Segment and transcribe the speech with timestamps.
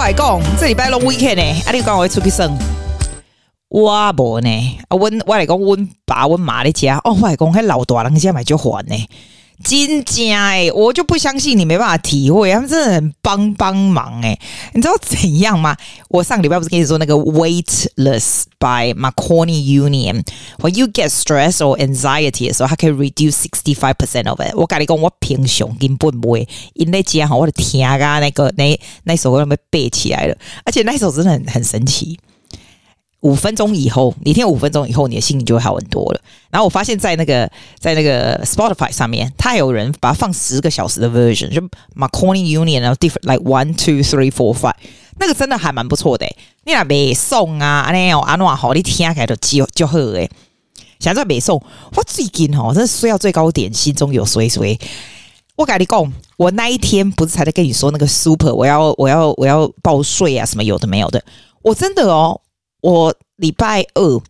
[0.00, 2.48] 我来讲，这礼拜拢 weekend 呢，啊，你讲我会出去耍？
[3.68, 5.76] 我无呢，啊，我我来讲，我
[6.06, 8.96] 爸我妈在家，哦，我来讲，还老大人家买就还呢。
[9.62, 14.38] 真假哎，我就不相信你没办法体会，他们真的很帮帮忙哎。
[14.72, 15.76] 你知道怎样吗？
[16.08, 24.40] 我上个礼拜不是跟你说那个 Weightless by Marconi Union，When you get stress or anxiety 的时候，它可以 reduce sixty five percent of
[24.40, 24.54] it。
[24.54, 32.18] 我跟你讲，我平常根本不会，因为这样我的天啊，那个那那首歌都被背起来了，而且那首真的很很神奇。
[33.20, 36.20] 五分钟以后，你听五分钟以后，你的心情就会好很多了。
[36.50, 41.60] 然后我发现，在那个在那个 Spotify 上面，它有人把它放十个小时的 version，就
[41.94, 44.72] m a c o n i Union 然后 different like one two three four five，
[45.18, 46.26] 那个真的还蛮不错的。
[46.64, 50.30] 你那背诵啊，那样啊那好，你听起来就就就好诶。
[50.98, 51.62] 现在背诵，
[51.94, 54.78] 我最近哦，真的睡到最高点，心中有衰衰。
[55.56, 61.22] 我跟你讲，我那一天不是才在跟你说那个 super，我要我要我要报税啊，什么有的没有的，
[61.60, 62.40] 我真的哦。
[62.80, 64.20] 我礼拜二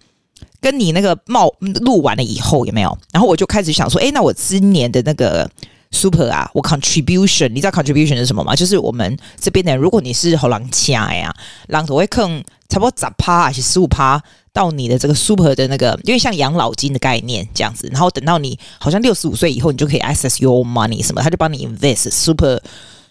[0.60, 2.96] 跟你那个冒录完了以后有没有？
[3.12, 5.50] 然后我就开始想说，诶，那我今年的那个
[5.90, 8.54] super 啊，我 contribution，你知道 contribution 是什么吗？
[8.54, 11.34] 就是我们这边的人，如果你是荷兰家呀，
[11.68, 17.88] 然后我会坑差不多十趴还是十五趴到你的这个 super 的那个，因为像养老金的概念这样子。
[17.90, 22.60] 然后等到你好像六十五岁以后，你就可以 access your money 什么，他就帮你 invest super，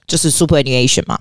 [0.06, 1.20] 就是 superannuation 嘛。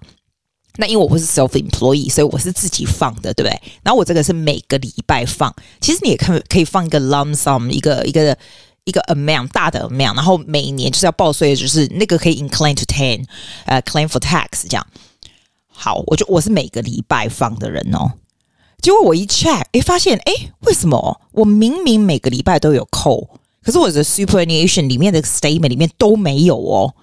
[0.80, 3.60] 那因为我不是 self employee，所以我是自己放的，对不对？
[3.82, 8.38] 然后我这个是每个礼拜放，其实你也可以可以放一个 lump sum，一个一个
[8.84, 13.24] 一个 amount 大的 amount，然后每年就是要报税，就是那个可以 incline to ten，
[13.66, 14.86] 呃、claim for tax 这样。
[15.66, 18.12] 好，我就我是每个礼拜放的人哦。
[18.80, 23.28] 结果我一 check，诶，发现诶，为什么我明明每个礼拜都有扣，
[23.64, 26.94] 可是我的 superannuation 里面的 statement 里面都没有哦。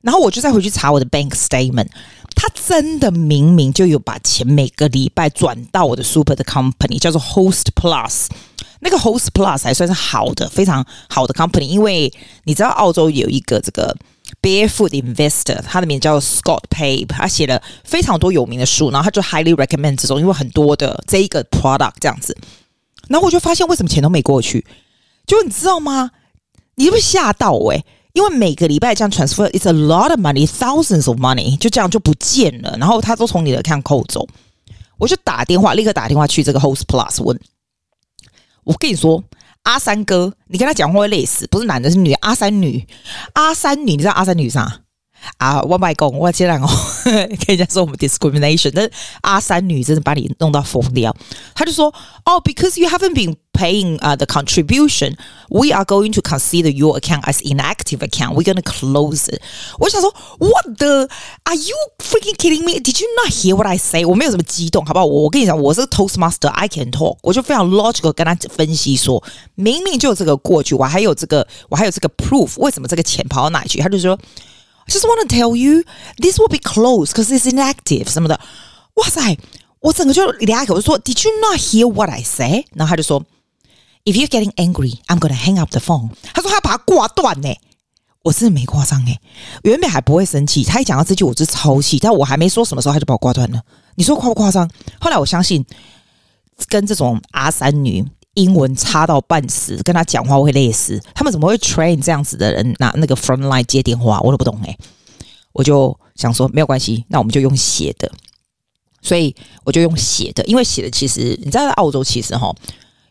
[0.00, 1.86] 然后我就再回去查我的 bank statement。
[2.34, 8.26] 他真的明明就有把钱每个礼拜转到我的 super 的 company，叫做 Host Plus。
[8.80, 11.62] 那个 Host Plus 还算是好的，非常好的 company。
[11.62, 12.12] 因为
[12.44, 13.96] 你知道澳洲有一个这个
[14.40, 22.36] Barefoot Investor，他的名叫 Scott Pape，他写了非常多有名的书，然后他就 highly recommend 这种，因为很多的这一个 product 这样子。
[23.08, 24.66] 然后我就发现为什么钱都没过去，
[25.26, 26.10] 就你知道吗？
[26.76, 34.26] 你会吓到诶、因为每个礼拜这样 transfer，it's a lot of money，thousands of money，就这样就不见了，然后他都从你的 account 扣走。
[34.98, 37.40] 我就打电话，立刻打电话去这个 Host Plus 问。
[38.64, 39.24] 我跟你说，
[39.62, 42.86] 阿三哥，你跟他讲话会累死，不是男的，是女的，阿三女，
[43.32, 44.80] 阿三女，你知道阿三女啥？
[45.37, 46.67] 啊，我外公，我接下来哦，
[47.45, 51.15] 可以这样说我们 discrimination，但是阿三女真的把你弄到疯掉。
[51.55, 51.93] 他就说，
[52.23, 57.99] 哦，because you haven't been paying 啊、uh, the contribution，we are going to consider your account as inactive
[58.07, 59.41] account，we're gonna close it。
[59.79, 64.05] 我想说，what the？Are you freaking kidding me？Did you not hear what I say？
[64.05, 65.05] 我没有什么激动，好不好？
[65.05, 69.21] 我我跟你讲，我是 Toastmaster，I can talk，我就非常 logical 跟他分析说，
[69.55, 73.81] 明明就有这个过去，我还有这个，我还有这个 proof，为什么这个钱跑到哪里去？
[73.81, 74.17] 他就说。
[74.92, 75.84] Just want to tell you,
[76.18, 78.38] this will be closed because it's inactive 什么的。
[78.96, 79.38] 哇塞，
[79.80, 82.66] 我整个就俩口就说，Did you not hear what I say？
[82.74, 83.24] 然后他就说
[84.04, 86.10] ，If you're getting angry, I'm gonna hang up the phone。
[86.34, 87.54] 他说他要把它挂断呢。
[88.24, 89.18] 我真的没夸张诶，
[89.62, 93.62] 原本还不会生气，他一讲到这句我就超气，但我还没说什么时候他就把我挂断了。
[93.94, 94.70] 你说夸不夸张？
[95.00, 95.64] 后来我相信
[96.68, 98.06] 跟这种阿三女。
[98.34, 101.00] 英文差到半死，跟他讲话会累死。
[101.14, 104.18] 他们怎么会 train 这样子的人拿那个 front line 接电话？
[104.20, 104.76] 我都不懂诶、
[105.52, 108.10] 我就想说没有关系，那我们就用写的。
[109.02, 109.34] 所以
[109.64, 112.54] 我就用写的，因为写的其实你知道，在澳洲其实哈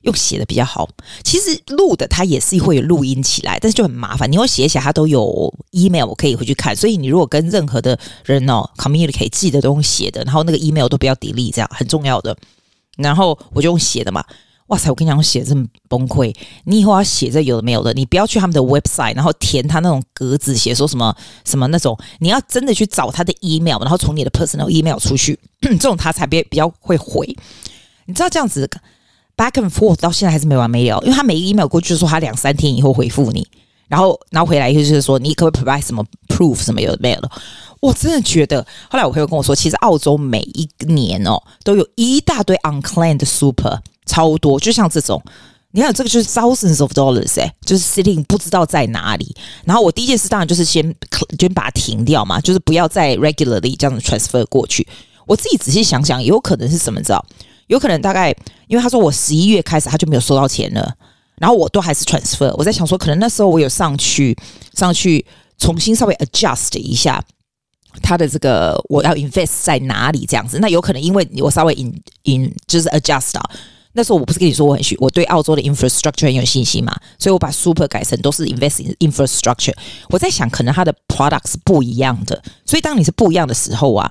[0.03, 0.89] 用写的比较好。
[1.23, 4.31] 其实录的它也是会有录音起来，但是就很麻烦。
[4.31, 6.75] 你用写起来，它都有 email 可以回去看。
[6.75, 12.35] 所以你如果跟任何的人哦 communicate，记得都用写的，然后那个 email 都不要 delete，这样很重要的。
[12.97, 14.25] 然后我就用写的嘛。
[14.71, 14.89] 哇塞！
[14.89, 16.33] 我跟你讲，我写这么崩溃。
[16.63, 21.13] 你以后要写这有的没有的，你不要去他们的 website，然后填他那种格子，写说什么
[21.43, 21.97] 什么那种。
[22.19, 27.27] 你要真的去找他的 email，然后从你的 personal email 出去，这种他才比比较会回。
[28.05, 28.65] 你知道这样子
[29.35, 33.45] back and forth 到现在还是没完没了，因为他每一个 email 过去就说他两三天以后回复你，
[33.89, 37.29] 然后然后回来就是说你可不可以 provide 什么 proof 什么有的没有的。
[37.81, 43.81] 我真的觉得，后来我朋友跟我说，其实澳洲每一年哦都有一大堆 unclaimed super。
[44.11, 45.21] 超多，就像这种，
[45.71, 49.33] 你看这个就是 thousands of dollars 哎、就是 sitting 不知道在哪里。
[49.63, 50.83] 然后我第一件事当然就是先
[51.37, 54.85] 就把它停掉嘛，就是不要再 regularly 这样子 transfer 过去。
[55.25, 56.99] 我自己仔细想想，有可能是什么？
[56.99, 57.25] 你知道？
[57.67, 58.35] 有可能大概
[58.67, 60.93] 因为他说我十一月开始他就没有收到钱了，
[61.37, 62.53] 然后我都还是 transfer。
[62.57, 64.37] 我在想说，可能那时候我有上去
[64.73, 65.25] 上去
[65.57, 67.23] 重新稍微 adjust 一下。
[68.01, 70.59] 他的这个我要 invest 在哪里这样子。
[70.59, 71.93] 那有可能因为我稍微 in
[72.23, 73.41] in 就是 adjust 到。
[73.93, 79.73] 那时候我不是跟你说我很喜我对澳洲的 infrastructure 很有信心嘛，所以我把 super 改成都是 invest in infrastructure。
[80.09, 84.09] 我在想，可能它的 products 不一样的，所以当你是不一样的时候啊，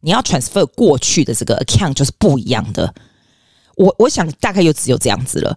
[0.00, 2.94] 你要 transfer 过去的这个 account 就是不一样的。
[3.76, 5.56] 我我想大概就只有这样子了。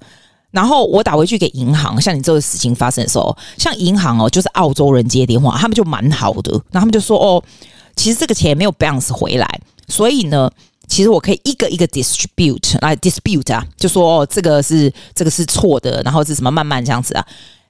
[0.51, 7.41] 然后我打回去给银行，像你这个事情发生的时候，像银行哦，就是澳洲人接电话，他们就蛮好的，然后他们就说哦，
[7.95, 10.51] 其实这个钱没有 bounce 回来，所以呢。
[10.91, 17.25] 其实我可以一个一个 distribute 来 dispute 啊，就说哦，这个是这个是错的，然后是什么慢慢这样子啊，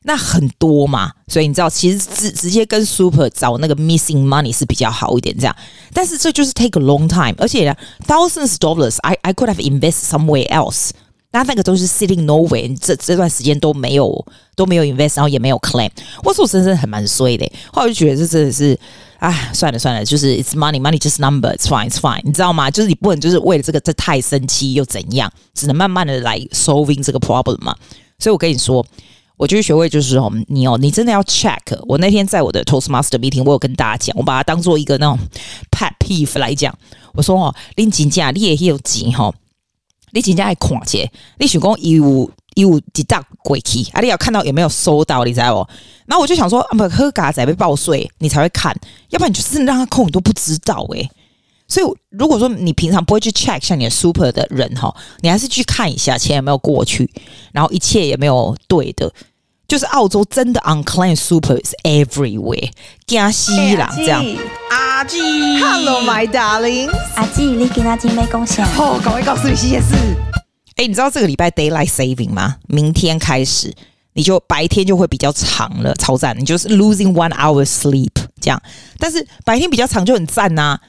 [0.06, 5.56] 那很多嘛，所以你知道，其实直直接跟 super 找那个 missing money 是比较好一点这样，
[5.94, 7.72] 但是这就是 take a long time，而且
[8.08, 10.90] ，thousands dollars，I I could have invested somewhere else，
[11.32, 14.26] 那那个都是 sitting nowhere，这这段时间都没有
[14.56, 15.90] 都没有 invest，然后也没有 claim，
[16.24, 18.78] 我说我真的很蛮衰的，后来我就觉得这真的是。
[19.22, 22.72] 哎，算了算了，就是 it's money, money just number, it's fine, it's fine，你知道吗？
[22.72, 27.76] 就是你不能就是为了这个这太生气又怎样，只能慢慢的来 solving 这个 problem 嘛。
[28.18, 28.84] 所以我跟你说，
[29.38, 31.60] 我就是学会就是哦，你哦，你真的要 check。
[31.88, 35.20] 我那天在我的 Toastmaster meeting，我有跟大家讲，我把它当做一个那种
[35.70, 36.76] pet peeve 来讲。
[37.14, 39.32] 我说哦，你真正你也很有钱哈，
[40.12, 42.32] 你真正爱看钱，你想讲有。
[42.56, 44.02] 有几大鬼气，啊！
[44.02, 45.70] 你要看到有没有收到，你知道不？
[46.06, 48.78] 然后我就想说，啊，不喝嘎仔被报税，你才会看，
[49.08, 51.10] 要不然你就是让他扣，你都不知道诶。
[51.66, 57.10] 所以如果说你平常不会去 check 像你的 super 的人哈，你还是去看一下钱有没有过去，
[57.54, 59.10] 然后一切也没有对的。
[59.72, 62.70] 就是澳洲真的 unclaimed super is everywhere，
[63.08, 64.22] 加西啦这样。
[64.70, 65.18] 阿基
[65.62, 68.66] ，Hello my darling，阿基，你给他金杯贡献。
[68.78, 69.96] 哦，赶快告诉你这件事。
[70.76, 72.58] 哎，你知道这个礼拜 daylight saving 吗？
[72.68, 73.74] 明天开始，
[74.12, 76.38] 你就白天就会比较长了，超赞！
[76.38, 78.62] 你就是 losing one hour sleep 这样，
[79.00, 80.82] 但是白天比较长就很赞呐、啊，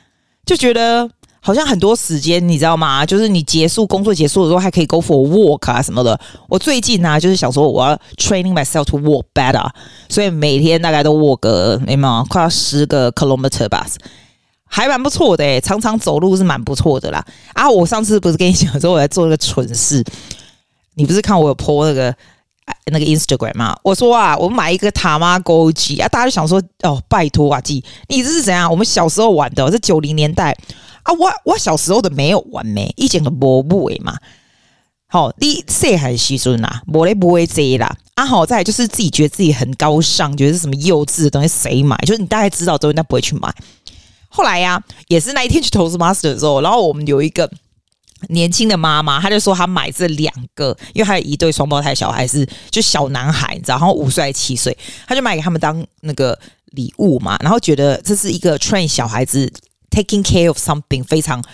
[0.44, 1.08] 就觉得
[1.44, 3.04] 好像很多时间，你知道吗？
[3.04, 6.18] 就是你结束工作结束的时候还可以 go for walk 啊什么的。
[6.48, 9.68] 我最近呢、啊，就是想说我要 training myself to walk better，
[10.08, 13.84] 所以每天大概都 walk 个，没有，快要十个 kilometer 吧。
[14.64, 17.22] 还蛮不错的诶，常常走路是蛮不错的啦。
[17.54, 20.02] 啊，我上次不是跟你讲说我在做那个蠢事，
[20.94, 22.14] 你不是看我有 po 那个
[22.92, 23.76] 那个 Instagram 吗？
[23.82, 28.70] 我说啊，我买一个塔玛狗机啊，大家就想说哦，拜托啊，记你这是怎样？
[28.70, 30.56] 我们小时候玩的，这九零年代
[31.02, 34.16] 啊，我我小时候的没有玩没，一整个波布诶嘛。
[35.06, 36.80] 好，你谁还是孙呐？
[36.92, 37.94] 我嘞不会这啦。
[38.14, 41.96] 啊，好在就是自己觉得自己很高尚，觉得是什么幼稚的东西谁买？
[42.06, 43.54] 就是你大概知道之后，那不会去买。
[44.28, 47.50] 后来呀、也是那一天去投资 master 的时候，然后我们有一个
[48.28, 54.74] 年轻的妈妈，她就说她买这两个，因为她有一对双胞胎小孩是就小男孩，你知道，然后五岁还七岁，
[55.06, 56.38] 她就买给他们当那个
[56.70, 59.52] 礼物嘛，然后觉得这是一个 train 小孩子
[59.92, 61.44] taking care of something 非常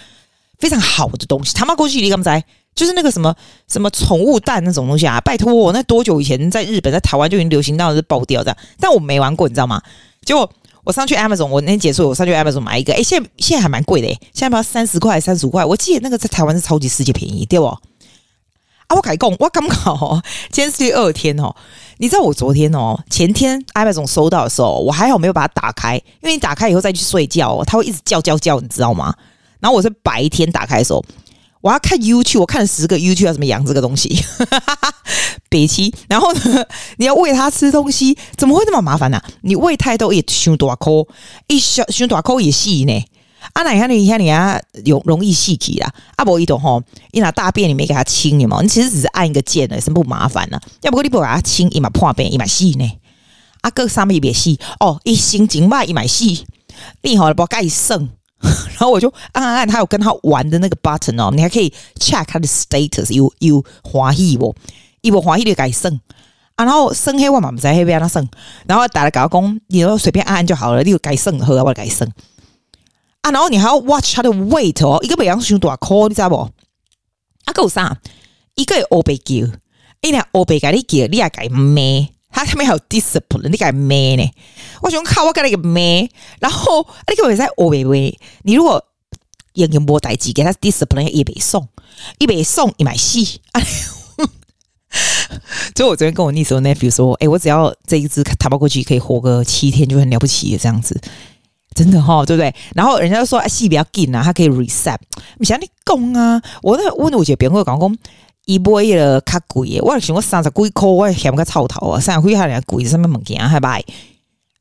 [0.58, 1.52] 非常好的东西。
[1.52, 2.42] 他妈过去你刚才
[2.74, 3.34] 就是那个什么
[3.66, 9.82] 什么宠物蛋那种东西啊，拜托我那多久以前在日本在台湾就已经流行到是爆掉的，但我没玩过，你知道吗？
[10.24, 10.50] 结果。
[10.84, 17.66] 我上去 Amazon，我那天结束，我上去 Amazon 买一个，哎，现在现在还蛮贵的，诶，现在不要三十块、三十五块，我记得那个在台湾是超级世界便宜，对不？
[17.66, 17.76] 啊，
[18.96, 20.18] 我改工，我刚好，
[20.50, 21.54] 今天是第二天哦，
[21.98, 29.14] 你知道我昨天哦，前天 Amazon 收到的时候，我还好没有把它打开，因为你打开以后再去睡觉哦，它会一直叫叫叫，你知道吗？
[29.60, 31.04] 然后我是白天打开的时候。
[31.60, 34.24] 我要看 YouTube，我看了十个 YouTube 要怎么养这个东西，
[35.50, 35.92] 北七。
[36.08, 36.64] 然后呢，
[36.98, 39.24] 你要喂它吃东西，怎么会那么麻烦呢、啊？
[39.40, 41.08] 你喂太多也胸大口，
[41.48, 43.04] 一小胸大口也细呢。
[43.52, 45.92] 啊，那你看你看你啊，容容易细体啦。
[46.16, 48.60] 阿伯伊懂吼，你拿大便你没给它清，你嘛？
[48.62, 50.62] 你其实只是按一个键的，是不麻烦呢、啊。
[50.82, 52.90] 要不过你不给他清，伊嘛破便伊嘛细呢。
[53.60, 56.46] 啊，个上面也别细哦，一心情嘛一买细，
[57.02, 58.08] 你好了不盖剩。
[58.40, 64.54] 然后我就按按按，他有跟他玩的那个 button 哦，你还可以 check 他的 status，有有欢喜不？
[65.00, 65.92] 一不欢喜就改胜
[66.54, 68.28] 啊，然后胜黑我嘛不在黑边那胜，
[68.66, 72.08] 然后打了搞工，你就随便按按就好了，你就改胜和我改胜
[73.22, 76.36] 啊，然后你还要 watch 他的 weight 哦，一个北洋熊多少，你知道不？
[76.36, 77.98] 啊，够啥？
[78.54, 79.34] 一个欧北叫，
[80.00, 82.08] 一两欧北改你叫，你还改咩？
[82.30, 84.30] 他下面还有 discipline，你改咩呢？
[84.82, 86.08] 我想靠，我改了一个咩？
[86.40, 88.16] 然后你可不可以在我喂喂？
[88.42, 88.84] 你如果
[89.54, 91.66] 用用波代机给他 discipline，也别送，
[92.18, 93.40] 一别送一买戏。
[95.76, 101.00] 所以我昨天跟我 niece 和 nephew 说，哎、我只要这一只塔巴过去可以活个七天，就很了不起这样子，
[101.78, 102.52] 真的哈，对不对？
[102.74, 104.98] 然后人家说，哎，戏比较紧啊，他可以 reset。
[105.38, 107.96] 你想你讲啊，我那问我姐别人讲讲。
[108.46, 112.00] 伊买了较贵诶，我想我三十几块，我嫌个臭头啊！
[112.00, 113.82] 三十几块还贵，什么物件还歹？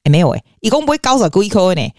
[0.04, 1.90] 诶，没有诶，伊讲买九十几块呢，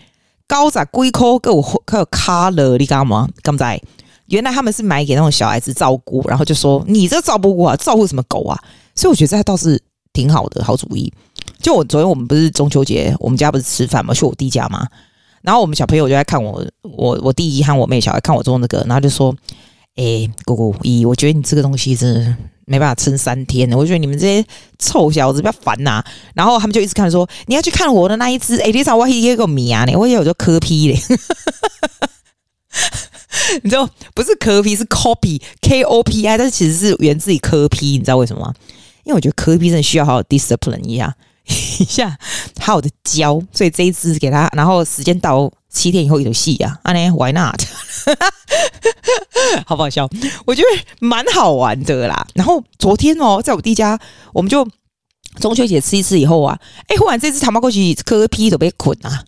[0.47, 3.27] 高在龟壳，给我还有卡了，你干嘛？
[3.43, 3.81] 刚才
[4.27, 8.63] 原来他们是买给那种小孩子照顾，然后就说你这照顾啊，照顾什么狗啊？
[8.95, 9.83] 所以我觉得这倒是
[10.13, 11.11] 挺好的，好主意。
[11.63, 14.87] 就我昨天我们不是中秋节，我们家不是吃饭嘛，去我弟家嘛，
[15.43, 19.35] 然后我们小朋友就在看我，我我弟弟和我妹小孩看我做那个，然后就说
[19.97, 22.37] ：“哎、姑姑姨，我觉得你这个东西真的。”
[22.71, 24.47] 没办法撑三天的，我觉得你们这些
[24.79, 26.05] 臭小子比较烦呐、
[26.35, 28.59] 然后他们就一直看说，你要去看我的那一只。
[28.61, 31.01] 哎， 你知道我一个米啊，我也有就柯 P 嘞。
[33.63, 37.93] 你知道不是柯 P 是 copy K O P I，但是其实是源自于柯 P。
[37.93, 38.55] 你知道为什么吗？
[39.05, 41.17] 因为我觉得柯 P 真的需要好好 discipline 一下，
[41.79, 42.19] 一下
[42.61, 43.41] 好好的教。
[43.53, 46.79] 所以这一只给他，然后时间到七天以后有戏啊。
[46.83, 47.63] 啊呢，Why not？
[49.67, 50.09] 好不好笑？
[50.47, 50.69] 我觉得
[51.01, 52.27] 蛮好玩的啦。
[52.35, 53.99] 然后昨天哦，在我弟家，
[54.33, 54.67] 我们就
[55.41, 56.59] 中秋节吃一次以后啊，
[56.89, 59.25] 哎，忽然这只他妈过去磕皮都被捆啊，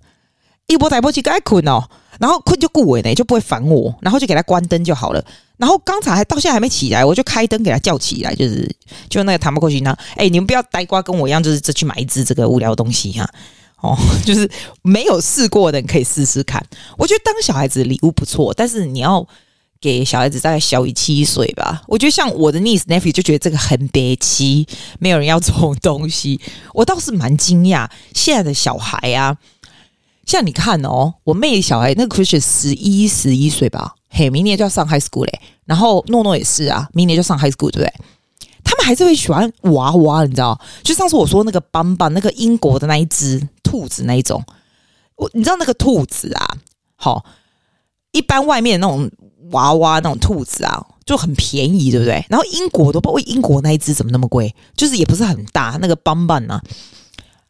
[0.66, 1.88] 一波带波去该捆哦，
[2.20, 5.24] 然后困就顾尾呢，就不会烦我，然后就给他关灯就好了。
[5.56, 8.70] 然后刚才还到现在还没起来，我就开灯给他叫起来，就是
[9.08, 13.28] 就那个他妈过去呢，哎，你们不要呆瓜跟我一样，就是这去买一只这个无聊东西哈、
[13.80, 14.50] 哦， 就是
[14.82, 16.62] 没有试过的你可以试试看。
[16.98, 19.26] 我觉得当小孩子礼物不错，但是你要
[19.80, 21.82] 给小孩子大概小于七岁吧。
[21.86, 24.66] 我觉得像我的 niece nephew 就觉得这个很别奇，
[24.98, 26.38] 没有人要这种东西。
[26.74, 29.36] 我倒是蛮惊讶，现在的小孩啊，
[30.26, 35.40] 像你看哦，我妹小孩那个 Christian 十一十一岁吧，嘿，明年就要上 high school 嘞。
[35.64, 37.92] 然后诺诺也是啊，明年就上 high school，对不对？
[38.62, 40.60] 他们还是会喜欢娃娃，你知道？
[40.82, 44.44] 就上次我说那个邦邦，那个英国的那一只兔子那一种，
[45.16, 46.46] 我你知道那个兔子啊？
[46.96, 47.24] 好，
[48.12, 49.10] 一般外面那种
[49.50, 52.24] 娃娃那种兔子啊，就很便宜，对不对？
[52.28, 56.62] 然后英国都不知道英国那一只怎么那么贵，就是也不是很大，那个邦邦啊，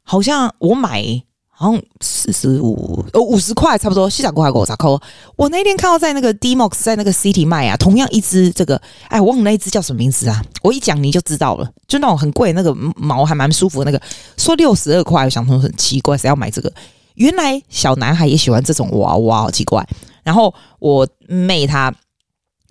[0.03, 1.23] 好像我买。
[1.61, 4.99] 好像四十五哦，五十块差不多，西甲过还给我咋扣？
[5.37, 10.43] 我那天看到在那个 Dmox 在那个 City 卖啊，同样一只这个，哎，我忘了那一只叫什么名字啊？
[10.63, 14.01] 我一讲你就知道了，就那种很贵，那个毛还蛮舒服那个，
[14.39, 16.73] 说六十二块，我想说很奇怪，谁要买这个？
[17.17, 19.87] 原来小男孩也喜欢这种娃娃，好奇怪。
[20.23, 21.95] 然后我妹她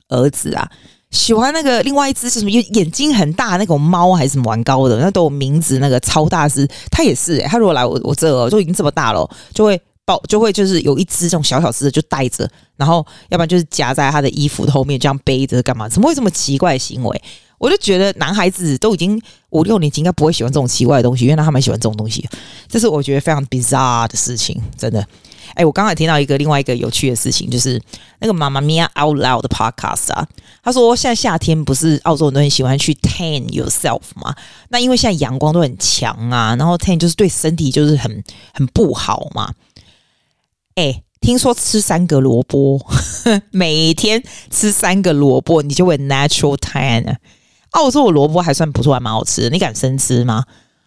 [0.08, 0.68] 儿子啊。
[1.12, 2.52] 喜欢那个另外一只是什么？
[2.52, 4.98] 眼睛很大那种猫还是什么玩高的？
[5.00, 5.80] 那都有名字。
[5.80, 7.48] 那个超大只，他也是、欸。
[7.48, 12.48] 他如果来我我这就已经这么大了，就会抱，就会就是有一只这种小小只的就带着，
[12.78, 15.90] 然后要不然就是夹在他的衣服后面这样背着干嘛？
[15.90, 17.22] 怎么会这么奇怪的行为？
[17.58, 22.28] 我就觉得男孩子都已经五六年级，应该不会喜欢这种奇怪的东西，因为他们喜欢这种东西。
[22.68, 25.06] 这是我觉得非常 bizarre 的事情，真的。
[25.60, 27.82] 哎，我刚才听到一个另外一个有趣的事情，就是
[28.20, 30.26] 那个妈妈咪呀 Out Loud 的 Podcast 啊，
[30.64, 34.34] 他说现在夏天不是澳洲人都很喜欢去 tan yourself 吗？
[34.70, 38.24] 那因为现在阳光都很强啊，然后 tan 就是对身体就是很
[38.54, 39.54] 很不好嘛。
[40.76, 42.80] 哎，听说吃三个萝卜，
[43.52, 47.18] 每天吃三个萝卜，你就会 natural tan。
[47.72, 50.46] 澳洲的萝卜还算不错，还蛮好吃的，你敢生吃吗？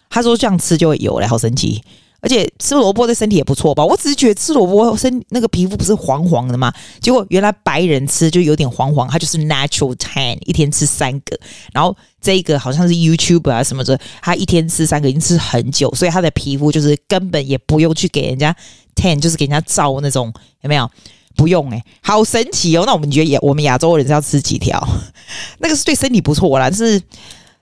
[0.09, 1.83] 他说这样吃就会有嘞，好神奇。
[2.23, 3.85] 而且吃萝卜对身体也不错吧？
[3.85, 6.73] 我只是觉得吃萝卜身那个皮肤不是黄黄的吗？
[7.01, 11.39] 结果原来白人吃就有点黄黄，他就是 natural tan，一天吃三个。
[11.73, 18.57] 然后这个好像是 YouTuber 啊什么的，他一天吃三个已经吃很久，所以他的皮肤就是根本也不用去给人家
[18.95, 20.89] tan，就是给人家照那种有没有？
[21.35, 22.85] 不用诶、好神奇哦！
[22.87, 24.79] 那我们觉得也我们亚洲人是要吃几条？
[25.61, 27.01] 那个是对身体不错啦，是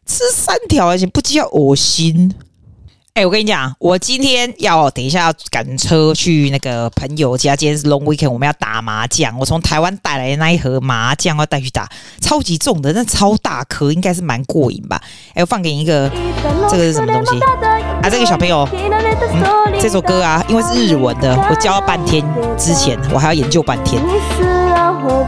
[0.05, 2.35] 吃三条而且不仅要恶心。
[3.25, 7.55] 我跟你讲，我今天要等一下要赶车去那个朋友家。
[7.55, 9.39] 今天是 long weekend，我们要打麻将。
[9.39, 11.89] 我从台湾带来的那一盒麻将要带去打，
[12.21, 15.01] 超级重的，那超大颗，应该是蛮过瘾吧？
[15.35, 16.11] 哎、我放给你一个，
[16.71, 17.39] 这个是什么东西？
[18.03, 22.25] 啊，这个小朋友，嗯，这首歌啊，因为是日文的，我教了半天，
[22.57, 24.01] 之前我还要研究半天。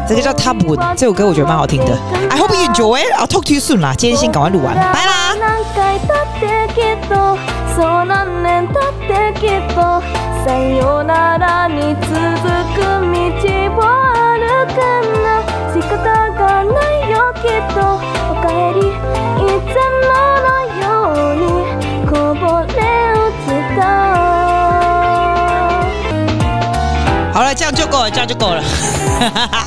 [0.08, 1.98] 这个叫 Top One，这首歌我觉得蛮好听的。
[2.30, 3.12] I hope you enjoy it.
[3.16, 5.36] I'll talk to you soon 啦，今天先赶快录完，拜啦。
[7.74, 9.80] そう何年経ってきっと
[10.44, 13.80] さよならに続く道を
[14.12, 14.36] 歩
[14.68, 14.76] く
[15.22, 15.26] な
[15.72, 15.96] 仕方
[16.32, 17.80] がないよきっと
[18.30, 18.90] おかえりい
[19.72, 20.12] つも
[20.42, 20.48] の
[20.78, 20.84] よ
[21.32, 21.44] うに
[22.06, 22.76] こぼれ
[23.14, 23.80] 落ちた
[27.32, 28.62] 好了，这样就够了，这样就够了。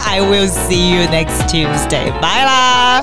[0.08, 2.12] I will see you next Tuesday.
[2.22, 3.02] Bye 啦。